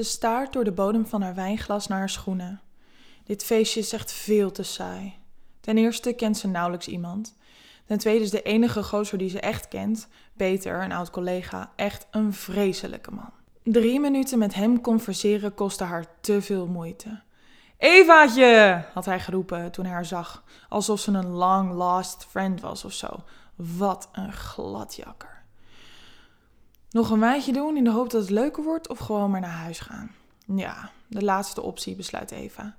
[0.00, 2.60] Ze staart door de bodem van haar wijnglas naar haar schoenen.
[3.24, 5.18] Dit feestje is echt veel te saai.
[5.60, 7.36] Ten eerste kent ze nauwelijks iemand.
[7.86, 12.06] Ten tweede is de enige gozer die ze echt kent, Peter, een oud collega, echt
[12.10, 13.30] een vreselijke man.
[13.62, 17.20] Drie minuten met hem converseren kostte haar te veel moeite.
[17.78, 22.84] Evaatje, had hij geroepen toen hij haar zag, alsof ze een long lost friend was
[22.84, 23.08] of zo.
[23.56, 25.39] Wat een gladjakker.
[26.90, 29.50] Nog een wijntje doen in de hoop dat het leuker wordt of gewoon maar naar
[29.50, 30.10] huis gaan?
[30.46, 32.76] Ja, de laatste optie, besluit Eva.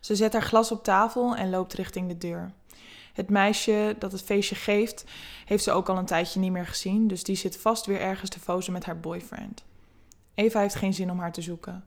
[0.00, 2.52] Ze zet haar glas op tafel en loopt richting de deur.
[3.12, 5.04] Het meisje dat het feestje geeft,
[5.44, 8.30] heeft ze ook al een tijdje niet meer gezien, dus die zit vast weer ergens
[8.30, 9.64] te fozen met haar boyfriend.
[10.34, 11.84] Eva heeft geen zin om haar te zoeken.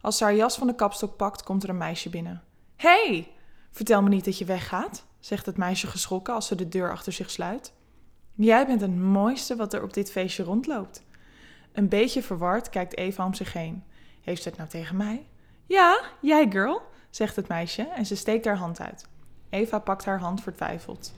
[0.00, 2.42] Als ze haar jas van de kapstok pakt, komt er een meisje binnen.
[2.76, 3.28] hey,
[3.70, 7.12] vertel me niet dat je weggaat, zegt het meisje geschrokken als ze de deur achter
[7.12, 7.72] zich sluit.
[8.34, 11.02] Jij bent het mooiste wat er op dit feestje rondloopt.
[11.72, 13.84] Een beetje verward kijkt Eva om zich heen.
[14.20, 15.26] Heeft ze het nou tegen mij?
[15.66, 19.08] Ja, jij girl, zegt het meisje en ze steekt haar hand uit.
[19.50, 21.12] Eva pakt haar hand vertwijfeld.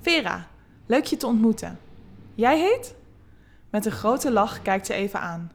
[0.00, 0.46] Vera,
[0.86, 1.78] leuk je te ontmoeten.
[2.34, 2.94] Jij heet?
[3.70, 5.52] Met een grote lach kijkt ze Eva aan.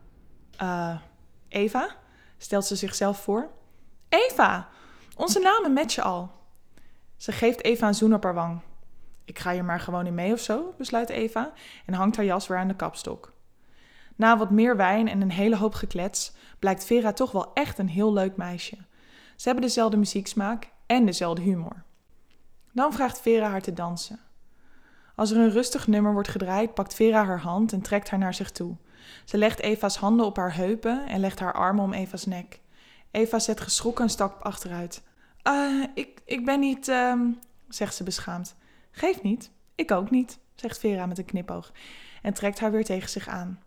[0.61, 0.97] Uh,
[1.47, 1.95] Eva?
[2.37, 3.49] stelt ze zichzelf voor.
[4.09, 4.69] Eva,
[5.15, 6.31] onze namen matchen al.
[7.17, 8.61] Ze geeft Eva een zoen op haar wang.
[9.25, 11.51] Ik ga hier maar gewoon in mee of zo, besluit Eva
[11.85, 13.33] en hangt haar jas weer aan de kapstok.
[14.15, 17.89] Na wat meer wijn en een hele hoop geklets blijkt Vera toch wel echt een
[17.89, 18.77] heel leuk meisje.
[19.35, 21.83] Ze hebben dezelfde muzieksmaak en dezelfde humor.
[22.71, 24.19] Dan vraagt Vera haar te dansen.
[25.15, 28.33] Als er een rustig nummer wordt gedraaid, pakt Vera haar hand en trekt haar naar
[28.33, 28.75] zich toe.
[29.25, 32.59] Ze legt Eva's handen op haar heupen en legt haar armen om Eva's nek.
[33.11, 35.03] Eva zet geschrokken een stap achteruit.
[35.47, 37.21] Uh, ik, ik ben niet, uh,
[37.67, 38.55] zegt ze beschaamd.
[38.91, 41.71] Geef niet, ik ook niet, zegt Vera met een knipoog
[42.21, 43.59] en trekt haar weer tegen zich aan.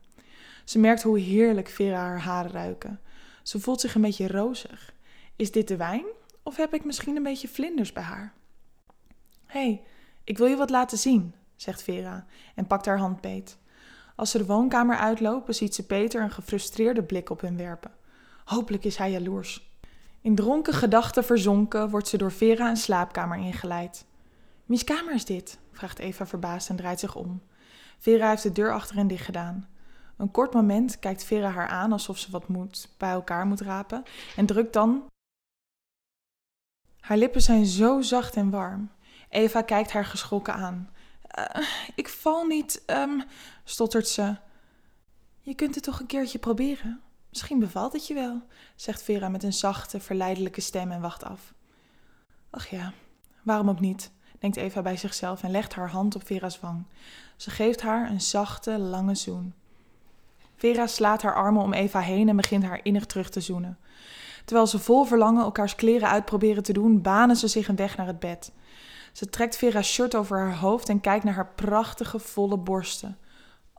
[0.67, 3.00] Ze merkt hoe heerlijk Vera haar haren ruiken.
[3.42, 4.95] Ze voelt zich een beetje rozig.
[5.36, 6.05] Is dit de wijn
[6.42, 8.33] of heb ik misschien een beetje vlinders bij haar?
[9.47, 9.83] Hé, hey,
[10.25, 13.58] ik wil je wat laten zien, zegt Vera en pakt haar hand beet.
[14.17, 17.95] Als ze de woonkamer uitlopen, ziet ze Peter een gefrustreerde blik op hen werpen.
[18.45, 19.70] Hopelijk is hij jaloers.
[20.20, 24.07] In dronken gedachten verzonken wordt ze door Vera een slaapkamer ingeleid.
[24.64, 25.58] Wiens kamer is dit?
[25.73, 27.42] vraagt Eva verbaasd en draait zich om.
[27.98, 29.69] Vera heeft de deur achter hen dicht gedaan.
[30.16, 34.02] Een kort moment kijkt Vera haar aan alsof ze wat moet, bij elkaar moet rapen
[34.36, 35.06] en drukt dan.
[37.00, 38.90] Haar lippen zijn zo zacht en warm.
[39.28, 40.90] Eva kijkt haar geschrokken aan.
[41.38, 43.24] Uh, ik val niet, um,
[43.64, 44.36] stottert ze.
[45.40, 47.00] Je kunt het toch een keertje proberen?
[47.28, 48.42] Misschien bevalt het je wel,
[48.74, 51.54] zegt Vera met een zachte, verleidelijke stem en wacht af.
[52.50, 52.92] Ach ja,
[53.42, 56.86] waarom ook niet, denkt Eva bij zichzelf en legt haar hand op Vera's wang.
[57.36, 59.54] Ze geeft haar een zachte, lange zoen.
[60.56, 63.78] Vera slaat haar armen om Eva heen en begint haar innig terug te zoenen.
[64.44, 68.06] Terwijl ze vol verlangen elkaars kleren uitproberen te doen, banen ze zich een weg naar
[68.06, 68.52] het bed.
[69.12, 73.18] Ze trekt Vera's shirt over haar hoofd en kijkt naar haar prachtige, volle borsten.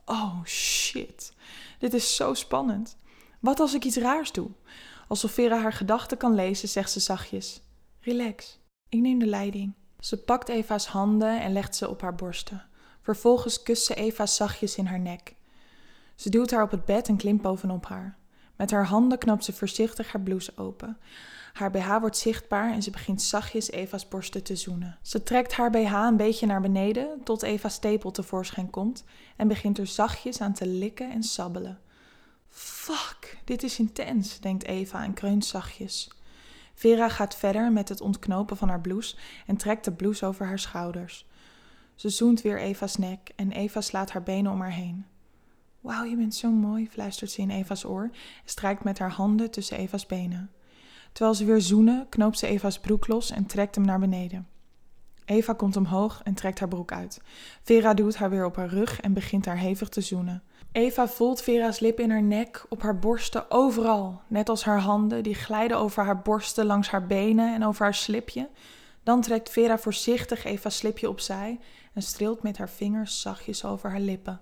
[0.04, 1.32] Oh shit,
[1.78, 2.96] dit is zo spannend.
[3.40, 4.50] Wat als ik iets raars doe?
[5.08, 7.62] Alsof Vera haar gedachten kan lezen, zegt ze zachtjes:
[8.00, 9.74] Relax, ik neem de leiding.
[10.00, 12.66] Ze pakt Eva's handen en legt ze op haar borsten.
[13.02, 15.34] Vervolgens kust ze Eva zachtjes in haar nek.
[16.18, 18.16] Ze duwt haar op het bed en klimt bovenop haar.
[18.56, 20.98] Met haar handen knoopt ze voorzichtig haar blouse open.
[21.52, 24.98] Haar BH wordt zichtbaar en ze begint zachtjes Eva's borsten te zoenen.
[25.02, 29.04] Ze trekt haar BH een beetje naar beneden tot Eva's tepel tevoorschijn komt
[29.36, 31.78] en begint er zachtjes aan te likken en sabbelen.
[32.48, 36.10] Fuck, dit is intens, denkt Eva en kreunt zachtjes.
[36.74, 40.58] Vera gaat verder met het ontknopen van haar blouse en trekt de blouse over haar
[40.58, 41.26] schouders.
[41.94, 45.06] Ze zoent weer Eva's nek en Eva slaat haar benen om haar heen.
[45.80, 48.12] Wauw, je bent zo mooi, fluistert ze in Eva's oor en
[48.44, 50.50] strijkt met haar handen tussen Eva's benen.
[51.12, 54.48] Terwijl ze weer zoenen, knoopt ze Eva's broek los en trekt hem naar beneden.
[55.24, 57.20] Eva komt omhoog en trekt haar broek uit.
[57.62, 60.42] Vera duwt haar weer op haar rug en begint haar hevig te zoenen.
[60.72, 64.20] Eva voelt Vera's lip in haar nek, op haar borsten, overal.
[64.26, 67.94] Net als haar handen, die glijden over haar borsten, langs haar benen en over haar
[67.94, 68.48] slipje.
[69.02, 71.60] Dan trekt Vera voorzichtig Eva's slipje opzij
[71.92, 74.40] en streelt met haar vingers zachtjes over haar lippen.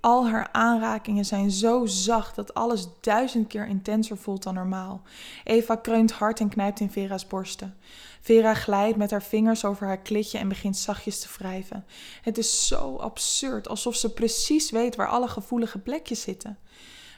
[0.00, 5.02] Al haar aanrakingen zijn zo zacht dat alles duizend keer intenser voelt dan normaal.
[5.44, 7.76] Eva kreunt hard en knijpt in Vera's borsten.
[8.20, 11.84] Vera glijdt met haar vingers over haar klitje en begint zachtjes te wrijven.
[12.22, 16.58] Het is zo absurd, alsof ze precies weet waar alle gevoelige plekjes zitten.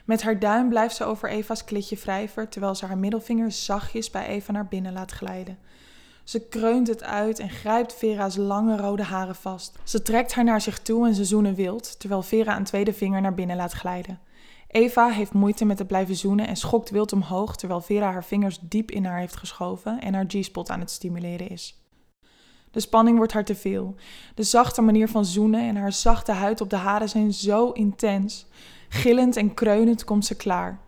[0.05, 4.27] Met haar duim blijft ze over Eva's klitje wrijven, terwijl ze haar middelvinger zachtjes bij
[4.27, 5.57] Eva naar binnen laat glijden.
[6.23, 9.77] Ze kreunt het uit en grijpt Vera's lange rode haren vast.
[9.83, 13.21] Ze trekt haar naar zich toe en ze zoenen wild, terwijl Vera een tweede vinger
[13.21, 14.19] naar binnen laat glijden.
[14.67, 18.59] Eva heeft moeite met het blijven zoenen en schokt wild omhoog terwijl Vera haar vingers
[18.61, 21.83] diep in haar heeft geschoven en haar G-spot aan het stimuleren is.
[22.71, 23.95] De spanning wordt haar te veel.
[24.35, 28.45] De zachte manier van zoenen en haar zachte huid op de haren zijn zo intens.
[28.89, 30.79] Gillend en kreunend komt ze klaar.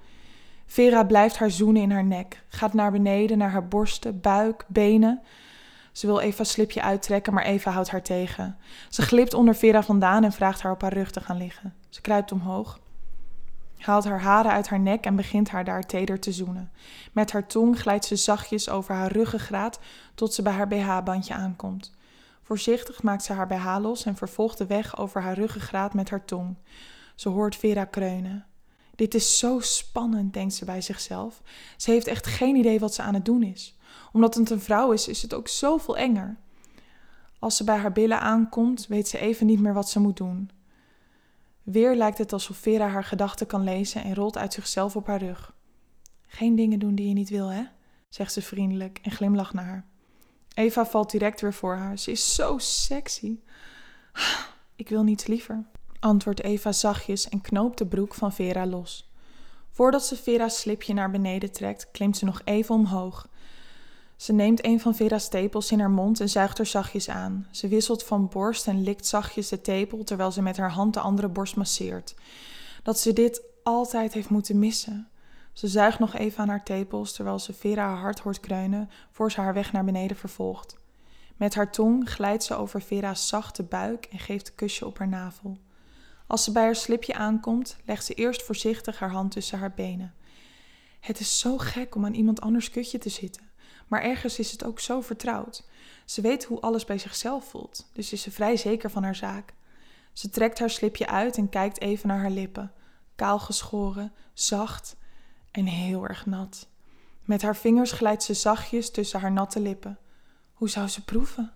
[0.66, 5.22] Vera blijft haar zoenen in haar nek, gaat naar beneden naar haar borsten, buik, benen.
[5.92, 8.58] Ze wil Eva's slipje uittrekken, maar Eva houdt haar tegen.
[8.90, 11.74] Ze glipt onder Vera vandaan en vraagt haar op haar rug te gaan liggen.
[11.90, 12.80] Ze kruipt omhoog,
[13.78, 16.72] haalt haar haren uit haar nek en begint haar daar teder te zoenen.
[17.12, 19.80] Met haar tong glijdt ze zachtjes over haar ruggengraat
[20.16, 21.94] tot ze bij haar BH-bandje aankomt.
[22.42, 26.26] Voorzichtig maakt ze haar BH los en vervolgt de weg over haar ruggengraat met haar
[26.26, 26.56] tong.
[27.16, 28.46] Ze hoort Vera kreunen.
[28.96, 31.42] Dit is zo spannend, denkt ze bij zichzelf.
[31.78, 33.78] Ze heeft echt geen idee wat ze aan het doen is.
[34.12, 36.38] Omdat het een vrouw is, is het ook zoveel enger.
[37.40, 40.50] Als ze bij haar billen aankomt, weet ze even niet meer wat ze moet doen.
[41.64, 45.20] Weer lijkt het alsof Vera haar gedachten kan lezen en rolt uit zichzelf op haar
[45.24, 45.54] rug.
[46.28, 47.64] Geen dingen doen die je niet wil, hè?
[48.10, 49.86] zegt ze vriendelijk en glimlacht naar haar.
[50.54, 52.00] Eva valt direct weer voor haar.
[52.00, 53.40] Ze is zo sexy.
[54.76, 55.66] Ik wil niets liever,
[56.06, 59.10] antwoordt Eva zachtjes en knoopt de broek van Vera los.
[59.72, 63.28] Voordat ze Vera's slipje naar beneden trekt, klimt ze nog even omhoog.
[64.16, 67.48] Ze neemt een van Vera's tepels in haar mond en zuigt er zachtjes aan.
[67.52, 71.00] Ze wisselt van borst en likt zachtjes de tepel terwijl ze met haar hand de
[71.00, 72.16] andere borst masseert.
[72.84, 75.08] Dat ze dit altijd heeft moeten missen.
[75.54, 79.32] Ze zuigt nog even aan haar tepels terwijl ze Vera haar hart hoort kreunen voor
[79.32, 80.78] ze haar weg naar beneden vervolgt.
[81.36, 85.08] Met haar tong glijdt ze over Vera's zachte buik en geeft een kusje op haar
[85.08, 85.58] navel.
[86.28, 90.14] Als ze bij haar slipje aankomt, legt ze eerst voorzichtig haar hand tussen haar benen.
[91.00, 93.50] Het is zo gek om aan iemand anders kutje te zitten,
[93.88, 95.64] maar ergens is het ook zo vertrouwd.
[96.06, 99.54] Ze weet hoe alles bij zichzelf voelt, dus is ze vrij zeker van haar zaak.
[100.14, 102.72] Ze trekt haar slipje uit en kijkt even naar haar lippen,
[103.16, 104.96] kaal geschoren, zacht
[105.52, 106.68] en heel erg nat.
[107.24, 110.00] Met haar vingers glijdt ze zachtjes tussen haar natte lippen.
[110.54, 111.54] Hoe zou ze proeven?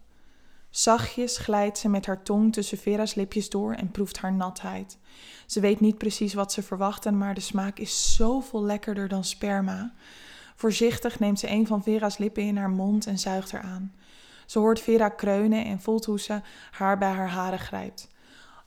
[0.70, 4.98] Zachtjes glijdt ze met haar tong tussen Vera's lipjes door en proeft haar natheid.
[5.46, 9.94] Ze weet niet precies wat ze verwachten, maar de smaak is zoveel lekkerder dan sperma.
[10.56, 13.94] Voorzichtig neemt ze een van Vera's lippen in haar mond en zuigt er aan.
[14.46, 18.08] Ze hoort Vera kreunen en voelt hoe ze haar bij haar haren grijpt.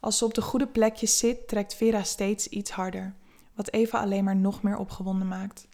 [0.00, 3.14] Als ze op de goede plekjes zit, trekt Vera steeds iets harder,
[3.54, 5.68] wat Eva alleen maar nog meer opgewonden maakt.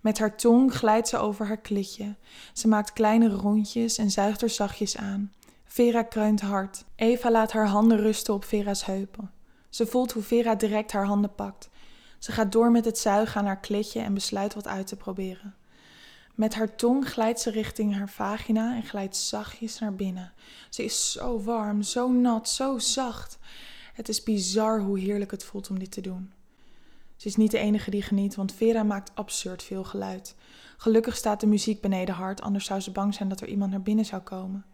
[0.00, 2.16] Met haar tong glijdt ze over haar klitje.
[2.52, 5.32] Ze maakt kleine rondjes en zuigt er zachtjes aan.
[5.70, 6.84] Vera kreunt hard.
[6.96, 9.30] Eva laat haar handen rusten op Vera's heupen.
[9.68, 11.68] Ze voelt hoe Vera direct haar handen pakt.
[12.18, 15.54] Ze gaat door met het zuigen aan haar klitje en besluit wat uit te proberen.
[16.34, 20.32] Met haar tong glijdt ze richting haar vagina en glijdt zachtjes naar binnen.
[20.68, 23.38] Ze is zo warm, zo nat, zo zacht.
[23.94, 26.32] Het is bizar hoe heerlijk het voelt om dit te doen.
[27.16, 30.34] Ze is niet de enige die geniet, want Vera maakt absurd veel geluid.
[30.76, 33.82] Gelukkig staat de muziek beneden hard, anders zou ze bang zijn dat er iemand naar
[33.82, 34.64] binnen zou komen.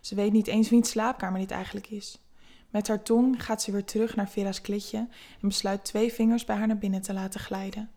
[0.00, 2.18] Ze weet niet eens wiens slaapkamer dit eigenlijk is.
[2.70, 4.98] Met haar tong gaat ze weer terug naar Vera's klitje
[5.40, 7.90] en besluit twee vingers bij haar naar binnen te laten glijden.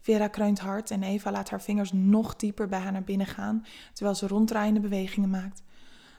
[0.00, 3.66] Vera kreunt hard en Eva laat haar vingers nog dieper bij haar naar binnen gaan,
[3.92, 5.62] terwijl ze ronddraaiende bewegingen maakt.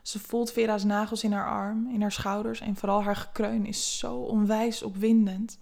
[0.01, 3.97] Ze voelt Vera's nagels in haar arm, in haar schouders en vooral haar gekreun is
[3.97, 5.57] zo onwijs opwindend.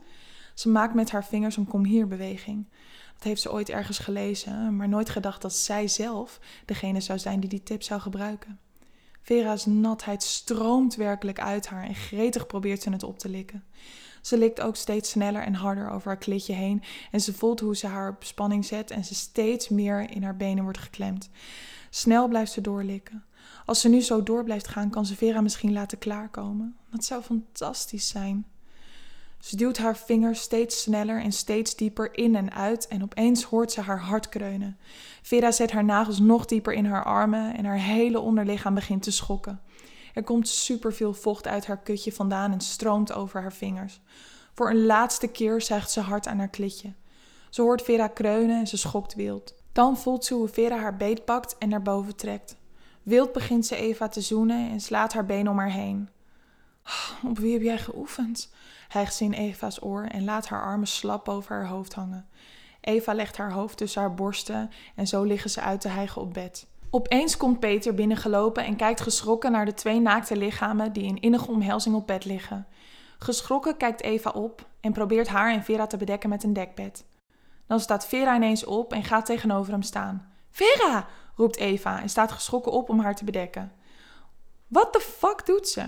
[0.54, 2.66] Ze maakt met haar vingers een kom hier beweging.
[3.13, 7.40] Dat heeft ze ooit ergens gelezen, maar nooit gedacht dat zij zelf degene zou zijn
[7.40, 8.59] die die tip zou gebruiken.
[9.30, 13.64] Vera's natheid stroomt werkelijk uit haar en gretig probeert ze het op te likken.
[14.21, 17.76] Ze likt ook steeds sneller en harder over haar klitje heen en ze voelt hoe
[17.76, 21.30] ze haar op spanning zet en ze steeds meer in haar benen wordt geklemd.
[21.90, 23.26] Snel blijft ze doorlikken.
[23.66, 26.76] Als ze nu zo door blijft gaan, kan ze Vera misschien laten klaarkomen.
[26.92, 28.45] Dat zou fantastisch zijn.
[29.40, 33.72] Ze duwt haar vingers steeds sneller en steeds dieper in en uit en opeens hoort
[33.72, 34.78] ze haar hart kreunen.
[35.22, 39.12] Vera zet haar nagels nog dieper in haar armen en haar hele onderlichaam begint te
[39.12, 39.62] schokken.
[40.14, 44.02] Er komt superveel vocht uit haar kutje vandaan en stroomt over haar vingers.
[44.54, 46.94] Voor een laatste keer zuigt ze hard aan haar klitje.
[47.50, 49.54] Ze hoort Vera kreunen en ze schokt wild.
[49.72, 52.56] Dan voelt ze hoe Vera haar beet pakt en naar boven trekt.
[53.04, 56.10] Wild begint ze Eva te zoenen en slaat haar been om haar heen.
[57.24, 58.54] Op wie heb jij geoefend?
[58.88, 62.28] hijgt ze in Eva's oor en laat haar armen slap over haar hoofd hangen.
[62.81, 66.34] Eva legt haar hoofd tussen haar borsten en zo liggen ze uit te hijgen op
[66.34, 66.68] bed.
[66.90, 71.52] Opeens komt Peter binnengelopen en kijkt geschrokken naar de twee naakte lichamen die in innige
[71.52, 72.68] omhelzing op bed liggen.
[73.19, 77.06] Geschrokken kijkt Eva op en probeert haar en Vera te bedekken met een dekbed.
[77.68, 80.31] Dan staat Vera ineens op en gaat tegenover hem staan.
[80.52, 81.08] Vera!
[81.36, 83.72] roept Eva en staat geschrokken op om haar te bedekken.
[84.68, 85.88] Wat de fuck doet ze?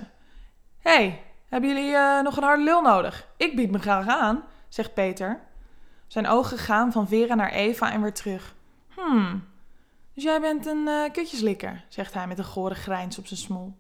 [0.82, 3.28] Hey, hebben jullie uh, nog een harde lul nodig?
[3.38, 5.40] Ik bied me graag aan, zegt Peter.
[6.08, 8.56] Zijn ogen gaan van Vera naar Eva en weer terug.
[8.96, 9.44] Hmm,
[10.14, 13.74] dus jij bent een uh, kutjeslikker, zegt hij met een gore grijns op zijn smoel.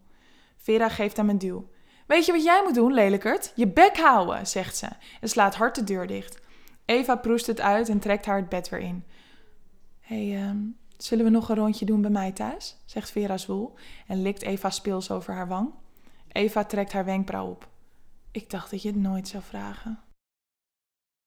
[0.57, 1.69] Vera geeft hem een duw.
[2.07, 3.51] Weet je wat jij moet doen, lelijkert?
[3.55, 4.87] Je bek houden, zegt ze
[5.21, 6.39] en slaat hard de deur dicht.
[6.85, 9.05] Eva proest het uit en trekt haar het bed weer in.
[10.01, 10.51] Hé, hey, uh,
[10.97, 12.77] zullen we nog een rondje doen bij mij thuis?
[12.85, 13.73] zegt Vera zwoel
[14.07, 15.73] en likt Eva speels over haar wang.
[16.31, 17.69] Eva trekt haar wenkbrauw op.
[18.31, 19.99] Ik dacht dat je het nooit zou vragen.